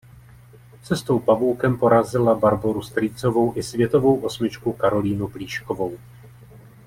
Cestou 0.83 1.19
pavoukem 1.19 1.77
porazila 1.77 2.35
Barboru 2.35 2.81
Strýcovou 2.81 3.57
i 3.57 3.63
světovou 3.63 4.15
osmičku 4.19 4.73
Karolínu 4.73 5.27
Plíškovou. 5.27 5.97